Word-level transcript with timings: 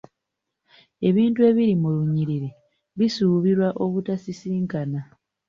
Ebintu 1.07 1.39
ebiri 1.49 1.73
mu 1.81 1.89
lunyiriri 1.95 2.49
bisuubirwa 2.97 3.67
obutasisinkana. 3.83 4.99